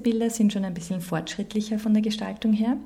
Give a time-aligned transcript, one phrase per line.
[0.00, 2.76] Bilder sind schon ein bisschen fortschrittlicher von der Gestaltung her,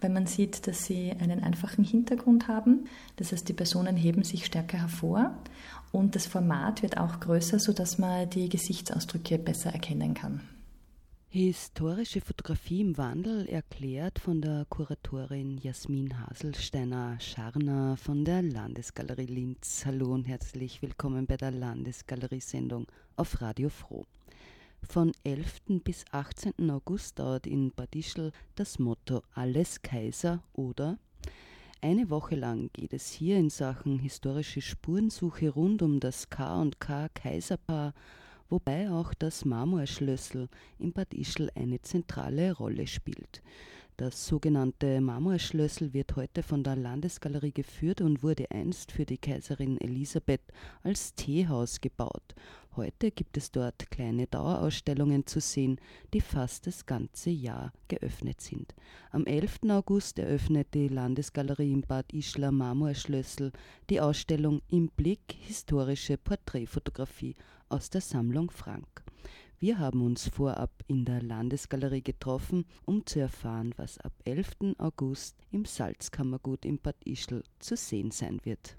[0.00, 2.86] weil man sieht, dass sie einen einfachen Hintergrund haben.
[3.16, 5.36] Das heißt, die Personen heben sich stärker hervor
[5.92, 10.42] und das Format wird auch größer, sodass man die Gesichtsausdrücke besser erkennen kann.
[11.30, 19.82] Historische Fotografie im Wandel erklärt von der Kuratorin Jasmin Haselsteiner-Scharner von der Landesgalerie Linz.
[19.84, 24.06] Hallo und herzlich willkommen bei der Landesgalerie-Sendung auf Radio Froh.
[24.82, 25.82] Von 11.
[25.84, 26.70] bis 18.
[26.70, 30.98] August dauert in Bad Ischl das Motto Alles Kaiser oder
[31.80, 37.94] eine Woche lang geht es hier in Sachen historische Spurensuche rund um das K&K Kaiserpaar
[38.48, 43.42] wobei auch das Marmorschlössel in Bad Ischl eine zentrale Rolle spielt.
[43.98, 49.76] Das sogenannte Marmorschlössel wird heute von der Landesgalerie geführt und wurde einst für die Kaiserin
[49.80, 50.40] Elisabeth
[50.84, 52.36] als Teehaus gebaut.
[52.76, 55.80] Heute gibt es dort kleine Dauerausstellungen zu sehen,
[56.14, 58.72] die fast das ganze Jahr geöffnet sind.
[59.10, 59.62] Am 11.
[59.68, 63.50] August eröffnet die Landesgalerie in Bad Ischler Marmorschlössel
[63.90, 67.34] die Ausstellung Im Blick historische Porträtfotografie
[67.68, 69.07] aus der Sammlung Frank.
[69.60, 74.76] Wir haben uns vorab in der Landesgalerie getroffen, um zu erfahren, was ab 11.
[74.78, 78.76] August im Salzkammergut in Bad Ischl zu sehen sein wird.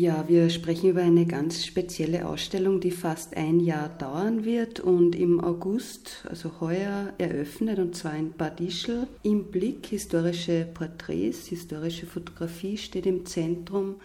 [0.00, 5.16] Ja, wir sprechen über eine ganz spezielle Ausstellung, die fast ein Jahr dauern wird und
[5.16, 9.08] im August, also heuer, eröffnet und zwar in Bad Ischl.
[9.24, 13.96] Im Blick historische Porträts, historische Fotografie steht im Zentrum.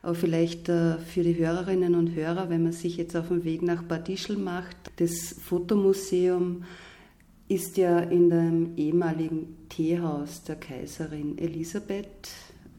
[0.00, 3.60] Aber vielleicht äh, für die Hörerinnen und Hörer, wenn man sich jetzt auf den Weg
[3.60, 6.64] nach Bad Ischl macht, das Fotomuseum
[7.48, 12.30] ist ja in dem ehemaligen Teehaus der Kaiserin Elisabeth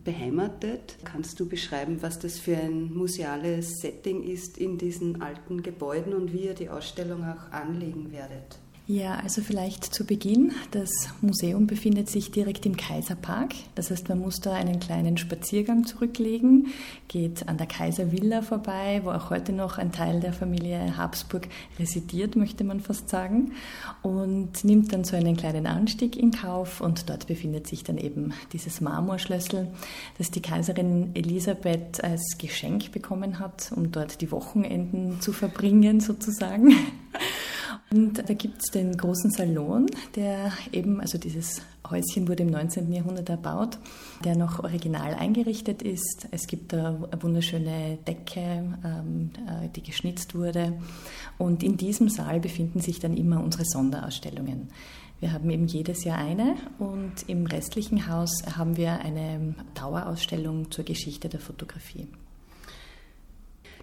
[0.05, 0.97] beheimatet.
[1.03, 6.31] Kannst du beschreiben, was das für ein museales Setting ist in diesen alten Gebäuden und
[6.31, 8.59] wie ihr die Ausstellung auch anlegen werdet?
[8.88, 10.51] Ja, also vielleicht zu Beginn.
[10.69, 10.91] Das
[11.22, 13.56] Museum befindet sich direkt im Kaiserpark.
[13.73, 16.68] Das heißt, man muss da einen kleinen Spaziergang zurücklegen,
[17.07, 21.47] geht an der Kaiservilla vorbei, wo auch heute noch ein Teil der Familie Habsburg
[21.79, 23.53] residiert, möchte man fast sagen,
[24.03, 26.79] und nimmt dann so einen kleinen Anstieg in Kauf.
[26.79, 29.67] Und dort befindet sich dann eben dieses Marmorschlössel,
[30.19, 36.75] das die Kaiserin Elisabeth als Geschenk bekommen hat, um dort die Wochenenden zu verbringen, sozusagen.
[37.95, 39.85] Und da gibt es den großen Salon,
[40.17, 42.91] der eben, also dieses Häuschen wurde im 19.
[42.91, 43.78] Jahrhundert erbaut,
[44.25, 46.28] der noch original eingerichtet ist.
[46.31, 50.73] Es gibt da eine wunderschöne Decke, ähm, äh, die geschnitzt wurde.
[51.38, 54.67] Und in diesem Saal befinden sich dann immer unsere Sonderausstellungen.
[55.22, 60.84] Wir haben eben jedes Jahr eine und im restlichen Haus haben wir eine Dauerausstellung zur
[60.84, 62.09] Geschichte der Fotografie.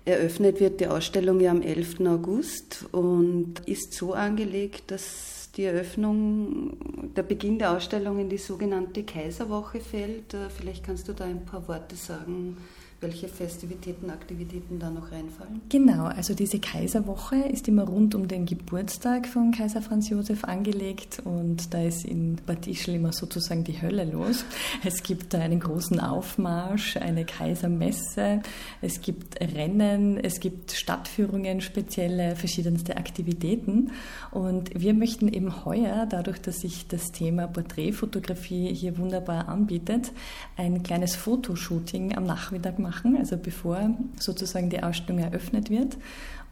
[0.05, 2.01] Eröffnet wird die Ausstellung ja am 11.
[2.07, 9.05] August und ist so angelegt, dass die Eröffnung, der Beginn der Ausstellung in die sogenannte
[9.05, 10.35] Kaiserwoche fällt.
[10.35, 12.57] Äh, vielleicht kannst du da ein paar Worte sagen,
[13.03, 15.61] welche Festivitäten, Aktivitäten da noch reinfallen?
[15.69, 21.21] Genau, also diese Kaiserwoche ist immer rund um den Geburtstag von Kaiser Franz Josef angelegt
[21.25, 24.45] und da ist in Bad Ischl immer sozusagen die Hölle los.
[24.85, 28.41] Es gibt da einen großen Aufmarsch, eine Kaisermesse,
[28.81, 33.91] es gibt Rennen, es gibt Stadtführungen, spezielle verschiedenste Aktivitäten
[34.31, 40.13] und wir möchten eben heuer, dadurch, dass sich das Thema Porträtfotografie hier wunderbar anbietet,
[40.57, 45.97] ein kleines Fotoshooting am Nachmittag machen machen, also bevor sozusagen die Ausstellung eröffnet wird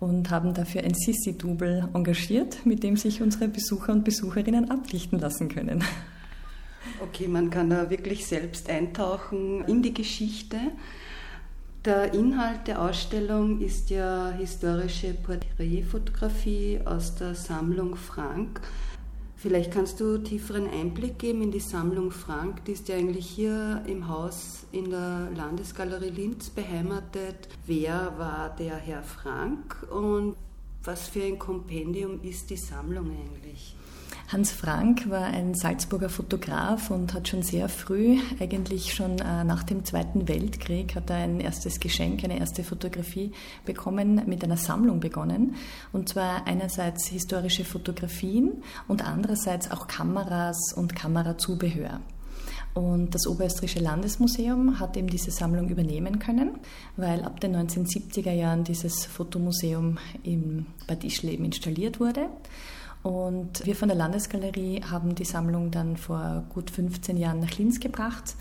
[0.01, 5.49] und haben dafür ein Sissi-Double engagiert, mit dem sich unsere Besucher und Besucherinnen ablichten lassen
[5.49, 5.85] können.
[7.03, 10.57] Okay, man kann da wirklich selbst eintauchen in die Geschichte.
[11.85, 18.61] Der Inhalt der Ausstellung ist ja historische Porträtfotografie aus der Sammlung Frank.
[19.41, 22.63] Vielleicht kannst du tieferen Einblick geben in die Sammlung Frank.
[22.67, 27.49] Die ist ja eigentlich hier im Haus in der Landesgalerie Linz beheimatet.
[27.65, 30.37] Wer war der Herr Frank und
[30.85, 33.75] was für ein Kompendium ist die Sammlung eigentlich?
[34.33, 39.65] Hans Frank war ein Salzburger Fotograf und hat schon sehr früh, eigentlich schon äh, nach
[39.65, 43.33] dem Zweiten Weltkrieg, hat er ein erstes Geschenk, eine erste Fotografie
[43.65, 45.57] bekommen, mit einer Sammlung begonnen.
[45.93, 51.99] Und zwar einerseits historische Fotografien und andererseits auch Kameras und Kamerazubehör.
[52.73, 56.53] Und das Oberösterreichische Landesmuseum hat eben diese Sammlung übernehmen können,
[56.97, 62.29] weil ab den 1970er Jahren dieses Fotomuseum in Bad Ischl eben installiert wurde.
[63.03, 67.81] Und wir von der Landesgalerie haben die Sammlung dann vor gut 15 Jahren nach Linz
[67.81, 68.35] gebracht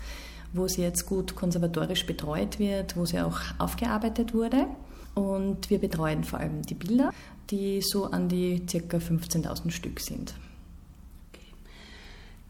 [0.52, 4.66] wo sie jetzt gut konservatorisch betreut wird, wo sie auch aufgearbeitet wurde.
[5.14, 7.12] Und wir betreuen vor allem die Bilder,
[7.50, 8.96] die so an die ca.
[8.96, 10.34] 15.000 Stück sind.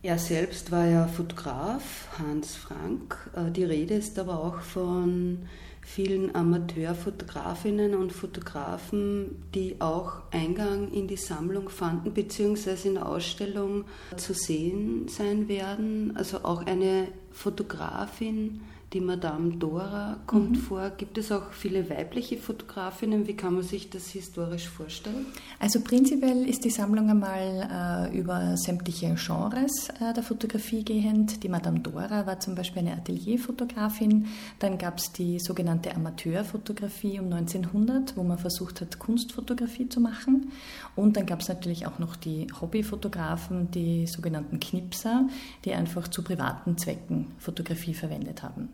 [0.02, 3.30] Er selbst war ja Fotograf, Hans Frank.
[3.36, 5.40] Äh, die Rede ist aber auch von
[5.82, 13.84] vielen Amateurfotografinnen und Fotografen, die auch Eingang in die Sammlung fanden, beziehungsweise in der Ausstellung
[14.16, 16.16] zu sehen sein werden.
[16.16, 18.60] Also auch eine Fotografin,
[18.92, 20.56] die Madame Dora kommt mhm.
[20.56, 20.90] vor.
[20.90, 23.28] Gibt es auch viele weibliche Fotografinnen?
[23.28, 25.26] Wie kann man sich das historisch vorstellen?
[25.60, 31.44] Also prinzipiell ist die Sammlung einmal äh, über sämtliche Genres äh, der Fotografie gehend.
[31.44, 34.26] Die Madame Dora war zum Beispiel eine Atelierfotografin.
[34.58, 40.50] Dann gab es die sogenannte Amateurfotografie um 1900, wo man versucht hat, Kunstfotografie zu machen.
[40.96, 45.28] Und dann gab es natürlich auch noch die Hobbyfotografen, die sogenannten Knipser,
[45.64, 48.68] die einfach zu privaten Zwecken Fotografie verwendet haben.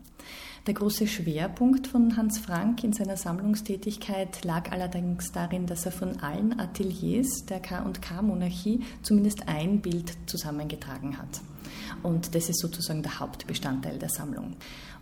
[0.67, 6.19] Der große Schwerpunkt von Hans Frank in seiner Sammlungstätigkeit lag allerdings darin, dass er von
[6.20, 11.41] allen Ateliers der K&K-Monarchie zumindest ein Bild zusammengetragen hat.
[12.03, 14.56] Und das ist sozusagen der Hauptbestandteil der Sammlung.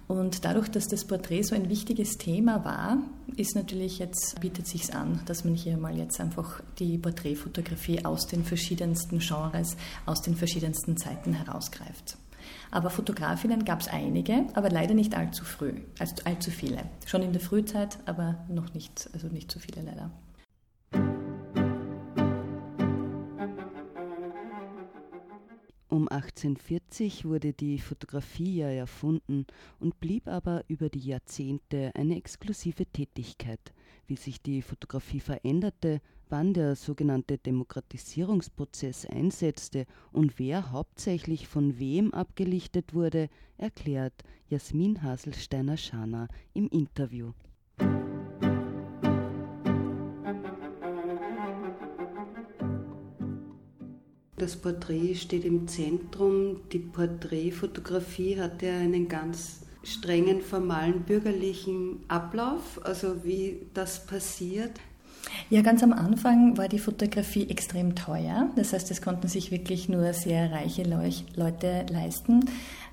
[0.07, 2.99] Und dadurch, dass das Porträt so ein wichtiges Thema war,
[3.37, 8.27] ist natürlich jetzt, bietet sich an, dass man hier mal jetzt einfach die Porträtfotografie aus
[8.27, 12.19] den verschiedensten Genres, aus den verschiedensten Zeiten herausgreift.
[12.75, 16.83] Aber Fotografinnen gab es einige, aber leider nicht allzu früh, also allzu viele.
[17.07, 20.11] Schon in der Frühzeit, aber noch nicht, also nicht so viele leider.
[25.89, 29.47] Um 1840 wurde die Fotografie ja erfunden
[29.79, 33.73] und blieb aber über die Jahrzehnte eine exklusive Tätigkeit.
[34.09, 36.01] Wie sich die Fotografie veränderte,
[36.35, 46.27] wann der sogenannte Demokratisierungsprozess einsetzte und wer hauptsächlich von wem abgelichtet wurde, erklärt Jasmin Haselsteiner-Schana
[46.53, 47.31] im Interview.
[54.37, 56.69] Das Porträt steht im Zentrum.
[56.73, 64.81] Die Porträtfotografie hatte einen ganz strengen formalen bürgerlichen Ablauf, also wie das passiert.
[65.51, 68.51] Ja, ganz am Anfang war die Fotografie extrem teuer.
[68.57, 72.45] Das heißt, es konnten sich wirklich nur sehr reiche Leute leisten.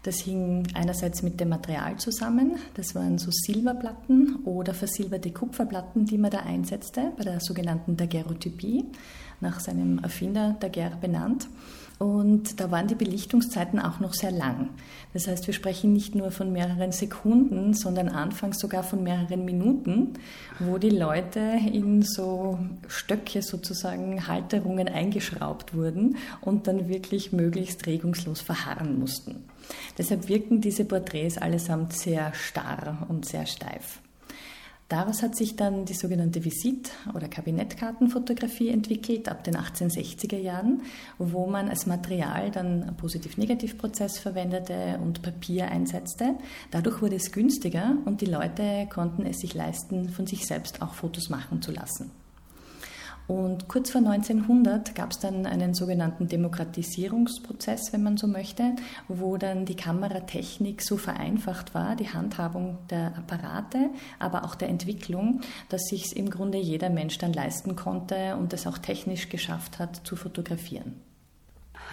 [0.03, 2.55] Das hing einerseits mit dem Material zusammen.
[2.73, 8.85] Das waren so Silberplatten oder versilberte Kupferplatten, die man da einsetzte, bei der sogenannten Daguerreotypie,
[9.41, 11.47] nach seinem Erfinder Daguerre benannt.
[12.01, 14.71] Und da waren die Belichtungszeiten auch noch sehr lang.
[15.13, 20.13] Das heißt, wir sprechen nicht nur von mehreren Sekunden, sondern anfangs sogar von mehreren Minuten,
[20.57, 22.57] wo die Leute in so
[22.87, 29.43] Stöcke sozusagen Halterungen eingeschraubt wurden und dann wirklich möglichst regungslos verharren mussten.
[29.95, 33.99] Deshalb wirken diese Porträts allesamt sehr starr und sehr steif.
[34.91, 40.81] Daraus hat sich dann die sogenannte Visit- oder Kabinettkartenfotografie entwickelt ab den 1860er Jahren,
[41.17, 46.35] wo man als Material dann Positiv-Negativ-Prozess verwendete und Papier einsetzte.
[46.71, 50.93] Dadurch wurde es günstiger und die Leute konnten es sich leisten, von sich selbst auch
[50.93, 52.11] Fotos machen zu lassen.
[53.27, 58.75] Und kurz vor 1900 gab es dann einen sogenannten Demokratisierungsprozess, wenn man so möchte,
[59.07, 65.41] wo dann die Kameratechnik so vereinfacht war, die Handhabung der Apparate, aber auch der Entwicklung,
[65.69, 70.01] dass sich im Grunde jeder Mensch dann leisten konnte und es auch technisch geschafft hat,
[70.05, 70.99] zu fotografieren.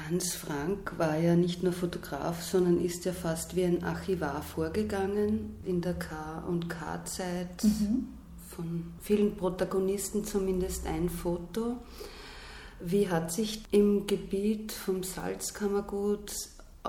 [0.06, 5.56] Hans Frank war ja nicht nur Fotograf, sondern ist ja fast wie ein Archivar vorgegangen
[5.64, 7.64] in der K- und K-Zeit.
[7.64, 8.18] Mhm
[8.59, 11.77] von vielen Protagonisten zumindest ein Foto.
[12.81, 16.33] Wie hat sich im Gebiet vom Salzkammergut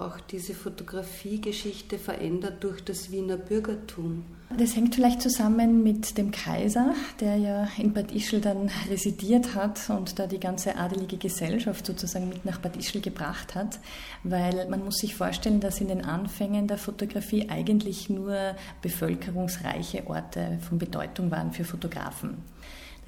[0.01, 4.24] auch diese Fotografiegeschichte verändert durch das Wiener Bürgertum?
[4.58, 9.91] Das hängt vielleicht zusammen mit dem Kaiser, der ja in Bad Ischl dann residiert hat
[9.91, 13.79] und da die ganze adelige Gesellschaft sozusagen mit nach Bad Ischl gebracht hat,
[14.24, 20.58] weil man muss sich vorstellen, dass in den Anfängen der Fotografie eigentlich nur bevölkerungsreiche Orte
[20.68, 22.38] von Bedeutung waren für Fotografen.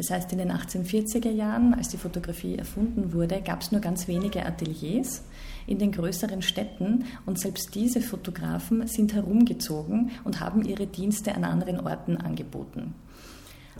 [0.01, 4.08] Das heißt, in den 1840er Jahren, als die Fotografie erfunden wurde, gab es nur ganz
[4.08, 5.22] wenige Ateliers
[5.67, 11.43] in den größeren Städten und selbst diese Fotografen sind herumgezogen und haben ihre Dienste an
[11.43, 12.96] anderen Orten angeboten.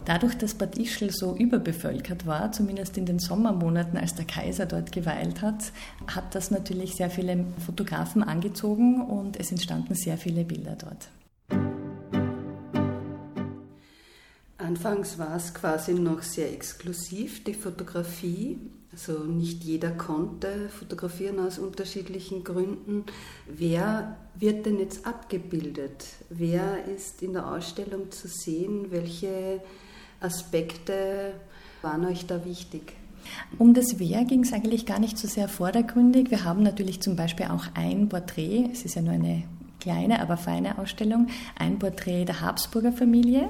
[0.06, 4.92] Dadurch, dass Bad Ischl so überbevölkert war, zumindest in den Sommermonaten, als der Kaiser dort
[4.92, 5.72] geweilt hat,
[6.06, 11.10] hat das natürlich sehr viele Fotografen angezogen und es entstanden sehr viele Bilder dort.
[14.72, 18.58] Anfangs war es quasi noch sehr exklusiv, die Fotografie.
[18.94, 23.04] Also nicht jeder konnte fotografieren aus unterschiedlichen Gründen.
[23.50, 26.06] Wer wird denn jetzt abgebildet?
[26.30, 28.92] Wer ist in der Ausstellung zu sehen?
[28.92, 29.62] Welche
[30.22, 31.34] Aspekte
[31.82, 32.94] waren euch da wichtig?
[33.58, 36.32] Um das Wer ging es eigentlich gar nicht so sehr vordergründig.
[36.32, 39.44] Wir haben natürlich zum Beispiel auch ein Porträt, es ist ja nur eine
[39.82, 43.50] kleine, aber feine Ausstellung, ein Porträt der Habsburger Familie,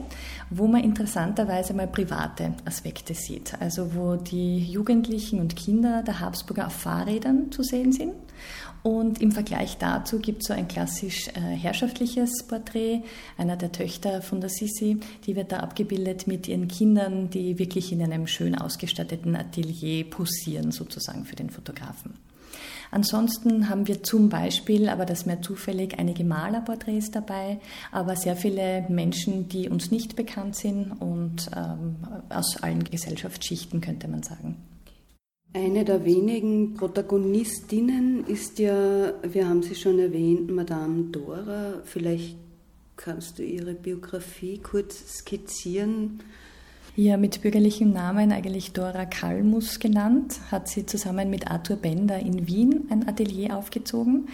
[0.49, 3.53] wo man interessanterweise mal private Aspekte sieht.
[3.59, 8.13] Also wo die Jugendlichen und Kinder der Habsburger auf Fahrrädern zu sehen sind.
[8.83, 13.03] Und im Vergleich dazu gibt es so ein klassisch äh, herrschaftliches Porträt
[13.37, 14.99] einer der Töchter von der Sissi.
[15.27, 20.71] Die wird da abgebildet mit ihren Kindern, die wirklich in einem schön ausgestatteten Atelier posieren,
[20.71, 22.30] sozusagen für den Fotografen.
[22.91, 27.59] Ansonsten haben wir zum Beispiel, aber das mehr zufällig, einige Malerporträts dabei,
[27.91, 31.95] aber sehr viele Menschen, die uns nicht bekannt sind und ähm,
[32.29, 34.57] aus allen Gesellschaftsschichten, könnte man sagen.
[35.53, 41.81] Eine der wenigen Protagonistinnen ist ja, wir haben sie schon erwähnt, Madame Dora.
[41.83, 42.37] Vielleicht
[42.95, 46.21] kannst du ihre Biografie kurz skizzieren
[46.95, 52.47] ja, mit bürgerlichem Namen eigentlich Dora Kalmus genannt, hat sie zusammen mit Arthur Bender in
[52.47, 54.27] Wien ein Atelier aufgezogen.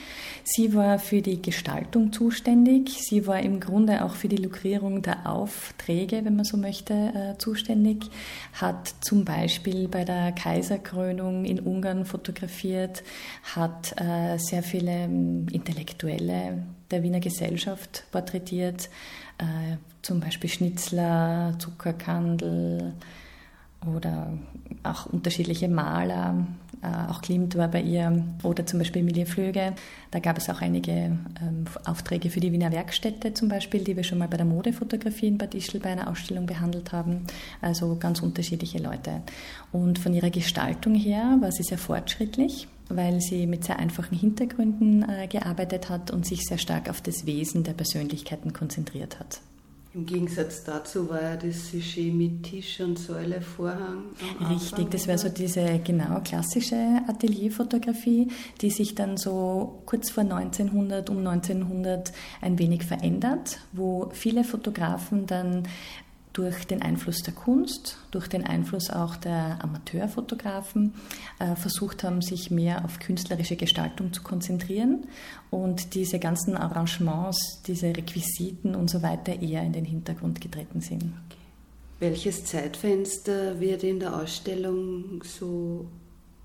[0.44, 2.98] Sie war für die Gestaltung zuständig.
[3.00, 7.38] Sie war im Grunde auch für die Lukrierung der Aufträge, wenn man so möchte, äh,
[7.38, 8.06] zuständig.
[8.54, 13.04] Hat zum Beispiel bei der Kaiserkrönung in Ungarn fotografiert,
[13.56, 18.90] hat äh, sehr viele ähm, Intellektuelle der Wiener Gesellschaft porträtiert
[19.38, 22.94] äh, zum Beispiel Schnitzler, Zuckerkandel
[23.86, 24.34] oder
[24.84, 26.48] auch unterschiedliche Maler.
[26.82, 29.74] Äh, auch Klimt war bei ihr oder zum Beispiel Emilie Flöge.
[30.12, 34.04] Da gab es auch einige ähm, Aufträge für die Wiener Werkstätte zum Beispiel, die wir
[34.04, 37.26] schon mal bei der Modefotografie in Bad Ischl bei einer Ausstellung behandelt haben.
[37.62, 39.22] Also ganz unterschiedliche Leute.
[39.72, 45.08] Und von ihrer Gestaltung her war sie sehr fortschrittlich weil sie mit sehr einfachen Hintergründen
[45.08, 49.42] äh, gearbeitet hat und sich sehr stark auf das Wesen der Persönlichkeiten konzentriert hat.
[49.98, 54.04] Im Gegensatz dazu war ja das Sujet mit Tisch und Säule, Vorhang.
[54.48, 58.28] Richtig, das wäre so diese genau klassische Atelierfotografie,
[58.62, 65.26] die sich dann so kurz vor 1900, um 1900 ein wenig verändert, wo viele Fotografen
[65.26, 65.64] dann
[66.38, 70.94] durch den Einfluss der Kunst, durch den Einfluss auch der Amateurfotografen
[71.40, 75.08] äh, versucht haben, sich mehr auf künstlerische Gestaltung zu konzentrieren
[75.50, 81.12] und diese ganzen Arrangements, diese Requisiten und so weiter eher in den Hintergrund getreten sind.
[82.00, 85.88] Welches Zeitfenster wird in der Ausstellung so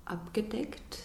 [0.05, 0.97] abgedeckt?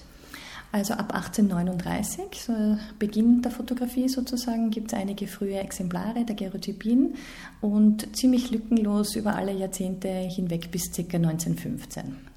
[0.71, 2.53] Also ab 1839, so
[2.99, 7.15] Beginn der Fotografie sozusagen, gibt es einige frühe Exemplare der Gerotypien
[7.63, 11.17] und ziemlich lückenlos über alle Jahrzehnte hinweg bis ca.
[11.17, 12.29] 1915.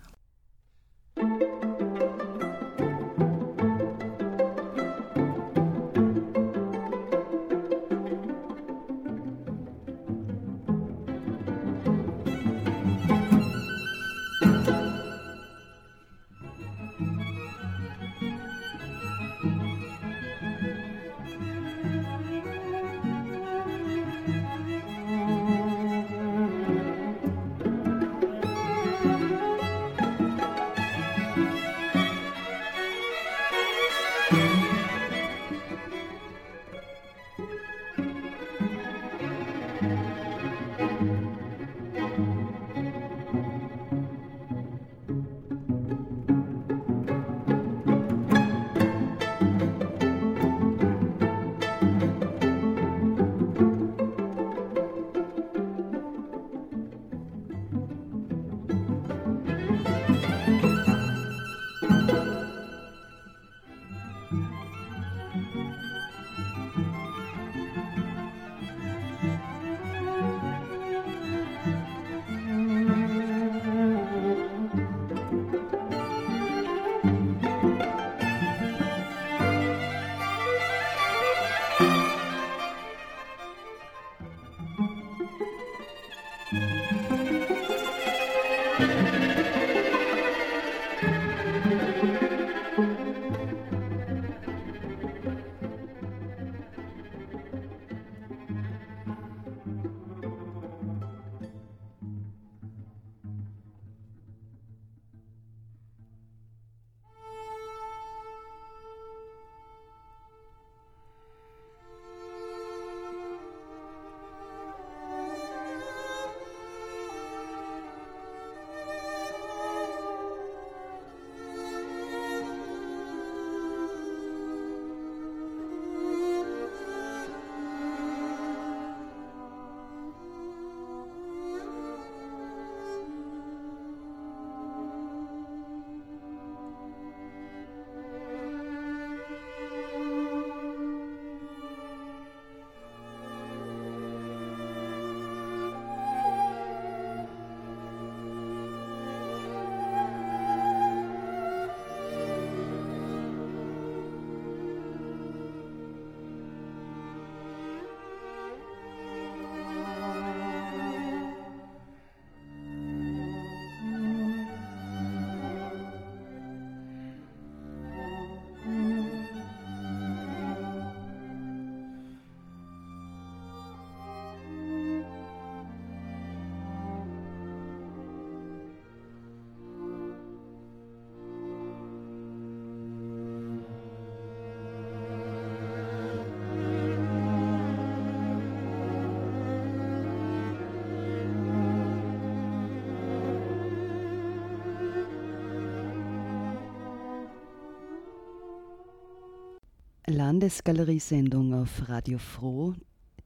[200.12, 202.74] Landesgalerie-Sendung auf Radio Froh.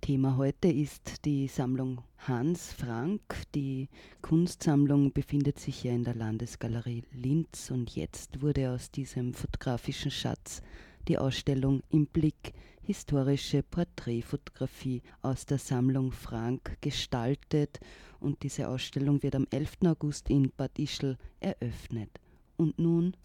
[0.02, 3.22] Thema heute ist die Sammlung Hans Frank.
[3.56, 3.90] Die
[4.22, 10.62] Kunstsammlung befindet sich ja in der Landesgalerie Linz und jetzt wurde aus diesem fotografischen Schatz
[11.08, 17.80] die Ausstellung im Blick historische Porträtfotografie aus der Sammlung Frank gestaltet
[18.20, 19.78] und diese Ausstellung wird am 11.
[19.88, 22.12] August in Bad Ischl eröffnet.
[22.58, 23.16] Und nun,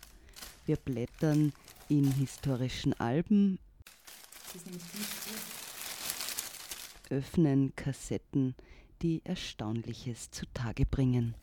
[0.66, 1.52] wir blättern
[1.88, 3.58] in historischen Alben,
[7.10, 8.54] öffnen Kassetten,
[9.02, 11.34] die Erstaunliches zutage bringen.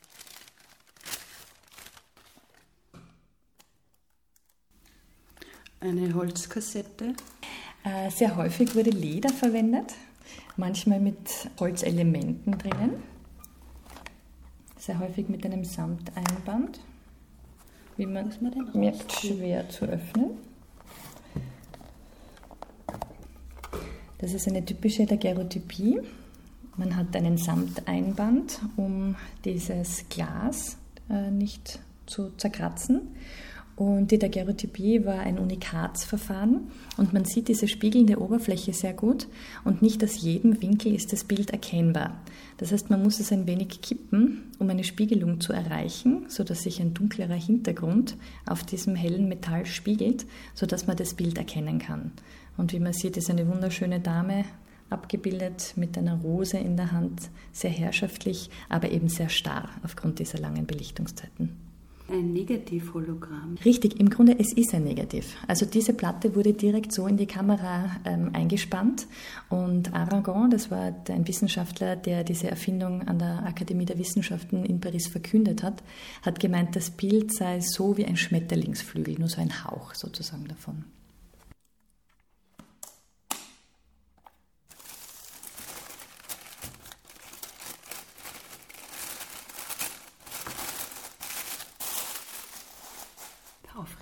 [5.80, 7.16] Eine Holzkassette.
[7.84, 9.94] Äh, sehr häufig wurde Leder verwendet,
[10.56, 13.04] manchmal mit Holzelementen drinnen.
[14.78, 16.80] Sehr häufig mit einem Samteinband.
[17.98, 20.38] Wie man, man merkt, schwer zu öffnen.
[24.20, 26.00] Das ist eine typische Daguerreotypie.
[26.76, 30.78] Man hat einen Samteinband, um dieses Glas
[31.10, 33.16] äh, nicht zu zerkratzen.
[33.78, 39.28] Und die Daguerreotypie war ein Unikatsverfahren und man sieht diese spiegelnde Oberfläche sehr gut
[39.66, 42.20] und nicht aus jedem Winkel ist das Bild erkennbar.
[42.58, 46.82] Das heißt, man muss es ein wenig kippen, um eine Spiegelung zu erreichen, sodass sich
[46.82, 52.14] ein dunklerer Hintergrund auf diesem hellen Metall spiegelt, sodass man das Bild erkennen kann.
[52.58, 54.46] Und wie man sieht, ist eine wunderschöne Dame
[54.90, 60.40] abgebildet mit einer Rose in der Hand, sehr herrschaftlich, aber eben sehr starr aufgrund dieser
[60.40, 61.67] langen Belichtungszeiten.
[62.10, 63.58] Ein Negativ-Hologramm.
[63.66, 65.36] Richtig, im Grunde es ist ein Negativ.
[65.48, 69.08] Also diese Platte wurde direkt so in die Kamera ähm, eingespannt
[69.50, 74.80] und Aragon, das war ein Wissenschaftler, der diese Erfindung an der Akademie der Wissenschaften in
[74.80, 75.84] Paris verkündet hat,
[76.22, 80.86] hat gemeint, das Bild sei so wie ein Schmetterlingsflügel, nur so ein Hauch sozusagen davon.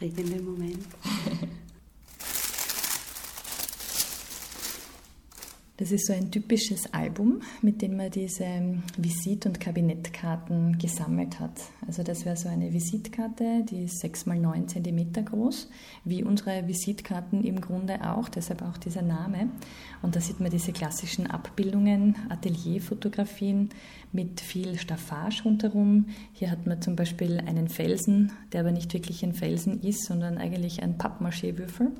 [0.06, 0.98] disfruten del momento.
[5.78, 8.46] Das ist so ein typisches Album, mit dem man diese
[8.98, 11.52] Visit- und Kabinettkarten gesammelt hat.
[11.86, 15.70] Also das wäre so eine Visitkarte, die ist 6 mal 9 cm groß,
[16.06, 19.50] wie unsere Visitkarten im Grunde auch, deshalb auch dieser Name.
[20.02, 23.68] Und da sieht man diese klassischen Abbildungen, Atelierfotografien
[24.14, 26.06] mit viel Staffage rundherum.
[26.32, 30.38] Hier hat man zum Beispiel einen Felsen, der aber nicht wirklich ein Felsen ist, sondern
[30.38, 31.92] eigentlich ein Pappmaché-Würfel.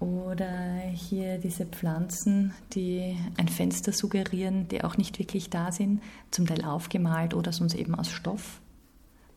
[0.00, 6.46] Oder hier diese Pflanzen, die ein Fenster suggerieren, die auch nicht wirklich da sind, zum
[6.46, 8.60] Teil aufgemalt oder sonst eben aus Stoff.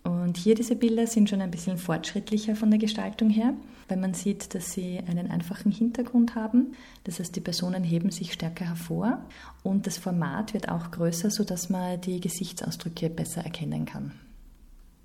[0.03, 3.53] Und hier diese Bilder sind schon ein bisschen fortschrittlicher von der Gestaltung her,
[3.87, 6.73] weil man sieht, dass sie einen einfachen Hintergrund haben.
[7.03, 9.23] Das heißt, die Personen heben sich stärker hervor
[9.63, 14.11] und das Format wird auch größer, sodass man die Gesichtsausdrücke besser erkennen kann.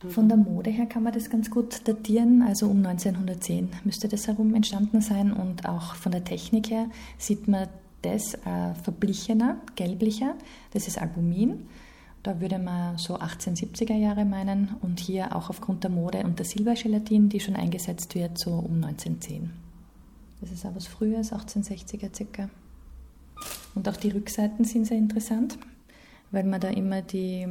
[0.00, 4.26] Von der Mode her kann man das ganz gut datieren, also um 1910 müsste das
[4.26, 7.68] herum entstanden sein und auch von der Technik her sieht man
[8.02, 10.34] das äh, verblichener, gelblicher,
[10.72, 11.66] das ist Albumin.
[12.22, 16.46] Da würde man so 1870er Jahre meinen und hier auch aufgrund der Mode und der
[16.46, 19.50] Silbergelatin, die schon eingesetzt wird, so um 1910.
[20.40, 22.50] Das ist auch was Frühes, 1860er circa.
[23.74, 25.56] Und auch die Rückseiten sind sehr interessant,
[26.32, 27.46] weil man da immer die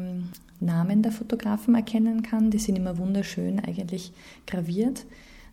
[0.60, 2.52] Namen der Fotografen erkennen kann.
[2.52, 4.12] Die sind immer wunderschön eigentlich
[4.48, 5.06] graviert.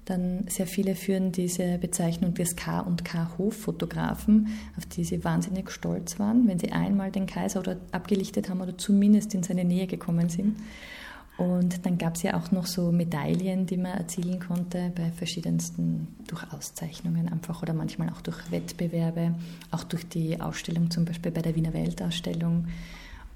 [0.04, 5.70] Dann sehr viele führen diese Bezeichnung des K und K Hoffotografen, auf die sie wahnsinnig
[5.70, 9.86] stolz waren, wenn sie einmal den Kaiser oder abgelichtet haben oder zumindest in seine Nähe
[9.86, 10.56] gekommen sind.
[11.38, 16.08] Und dann gab es ja auch noch so Medaillen, die man erzielen konnte bei verschiedensten
[16.26, 19.34] durch Auszeichnungen einfach oder manchmal auch durch Wettbewerbe,
[19.70, 22.66] auch durch die Ausstellung zum Beispiel bei der Wiener Weltausstellung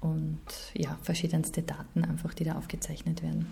[0.01, 0.39] und
[0.73, 3.47] ja, verschiedenste Daten einfach, die da aufgezeichnet werden.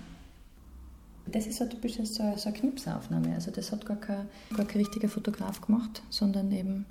[1.27, 3.33] Das ist so typisch so, eine Knipsaufnahme.
[3.33, 6.85] Also das hat gar kein, gar kein richtiger Fotograf gemacht, sondern eben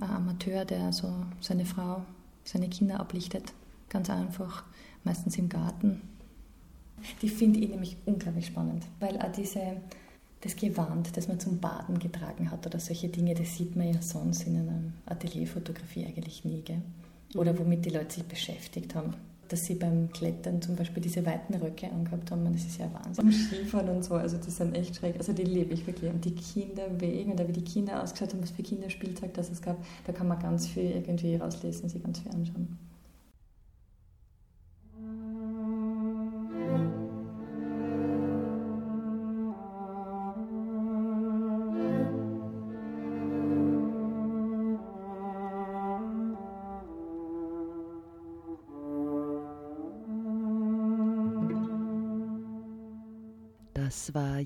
[0.00, 2.02] ein Amateur, der so seine Frau,
[2.44, 3.52] seine Kinder ablichtet.
[3.88, 4.64] Ganz einfach,
[5.04, 6.02] meistens im Garten.
[7.22, 9.60] Die finde ich nämlich unglaublich spannend, weil auch diese,
[10.40, 14.02] das Gewand, das man zum Baden getragen hat oder solche Dinge, das sieht man ja
[14.02, 16.62] sonst in einer Atelierfotografie eigentlich nie.
[16.62, 16.82] Gell?
[17.34, 19.14] Oder womit die Leute sich beschäftigt haben.
[19.48, 23.24] Dass sie beim Klettern zum Beispiel diese weiten Röcke angehabt haben, das ist ja Wahnsinn.
[23.24, 25.16] Und Skifahren und so, also die sind echt schräg.
[25.16, 26.10] Also die liebe ich wirklich.
[26.10, 29.82] Und die Kinderwege und wie die Kinder ausgeschaut haben, was für Kinderspielzeug das es gab,
[30.06, 32.78] da kann man ganz viel irgendwie rauslesen, sich ganz viel anschauen.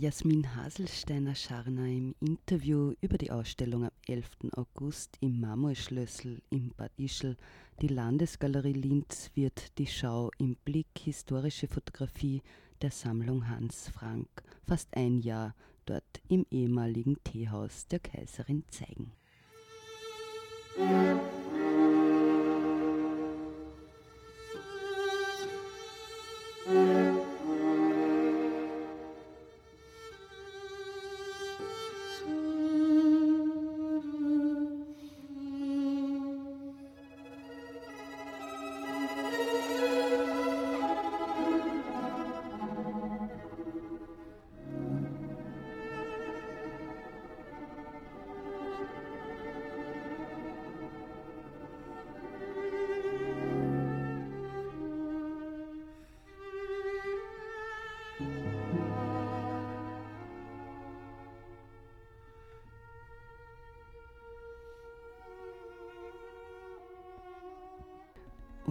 [0.02, 4.30] Jasmin Haselsteiner-Scharner im Interview über die Ausstellung am 11.
[4.56, 7.36] August im Marmorschlössl im Bad Ischl.
[7.80, 12.42] Die Landesgalerie Linz wird die Schau im Blick historische Fotografie
[12.80, 14.26] der Sammlung Hans Frank
[14.66, 15.54] fast ein Jahr
[15.86, 19.12] dort im ehemaligen Teehaus der Kaiserin zeigen.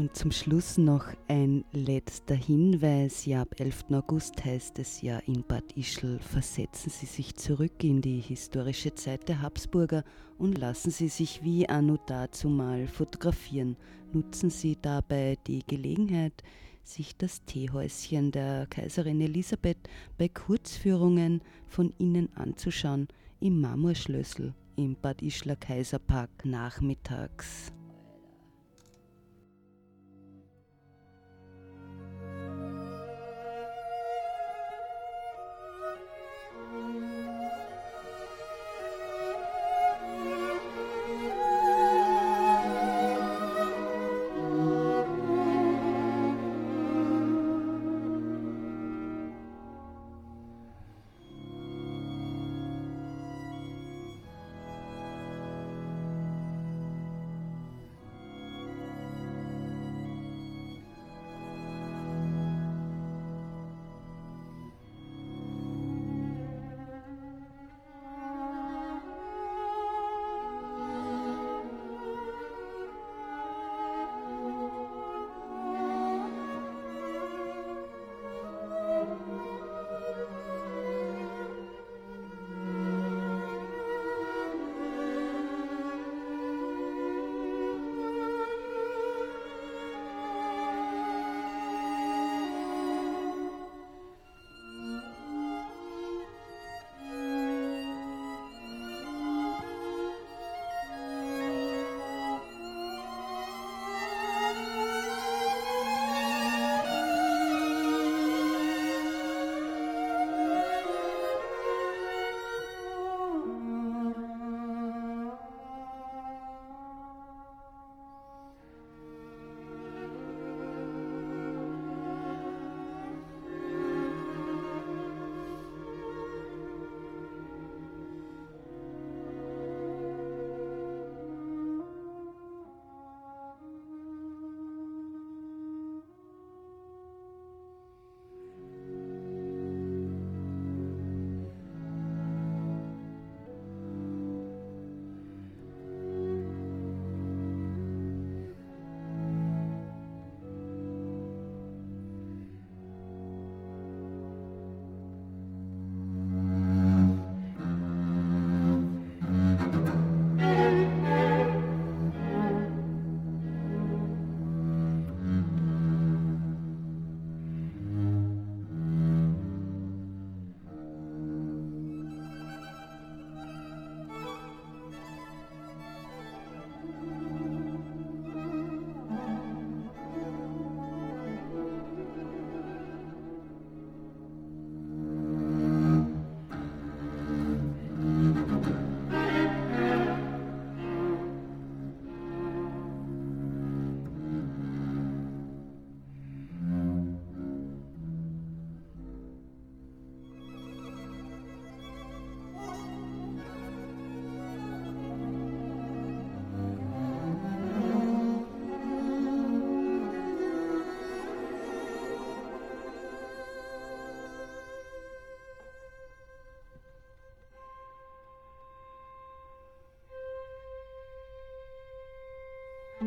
[0.02, 3.28] Und zum Schluss noch ein letzter Hinweis.
[3.28, 3.92] Ja, ab 11.
[3.92, 9.30] August heißt es ja in Bad Ischl, versetzen Sie sich zurück in die historische Zeit
[9.30, 10.04] der Habsburger
[10.40, 13.78] und lassen Sie sich wie anno dazu mal fotografieren.
[14.12, 16.42] Nutzen Sie dabei die Gelegenheit,
[16.84, 19.88] sich das Teehäuschen der Kaiserin Elisabeth
[20.18, 23.08] bei Kurzführungen von innen anzuschauen
[23.40, 27.72] im Marmorschlössl im Bad Ischler Kaiserpark nachmittags.